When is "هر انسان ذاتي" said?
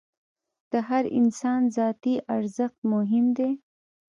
0.87-2.15